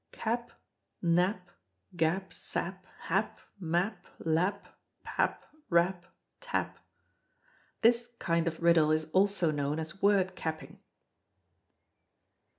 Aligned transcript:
Cap, 0.11 0.51
Nap, 1.03 1.51
Gap, 1.95 2.33
Sap, 2.33 2.87
Hap, 3.01 3.39
Map, 3.59 4.07
Lap, 4.17 4.75
Pap, 5.03 5.43
Rap, 5.69 6.07
Tap. 6.39 6.79
This 7.83 8.15
kind 8.17 8.47
of 8.47 8.59
riddle 8.63 8.89
is 8.89 9.05
also 9.13 9.51
known 9.51 9.77
as 9.77 10.01
word 10.01 10.33
capping. 10.35 10.79